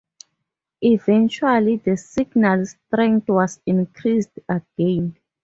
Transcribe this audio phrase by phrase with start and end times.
[0.81, 5.15] Eventually, the signal's strength was increased again.